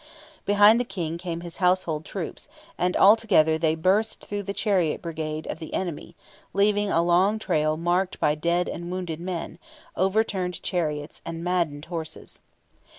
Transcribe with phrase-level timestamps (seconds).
[0.45, 4.99] Behind the King came his household troops, and all together they burst through the chariot
[4.99, 6.15] brigade of the enemy,
[6.53, 9.59] leaving a long trail marked by dead and wounded men,
[9.95, 12.39] overturned chariots, and maddened horses.